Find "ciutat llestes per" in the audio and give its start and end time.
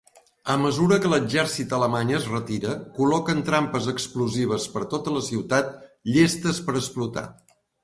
5.31-6.79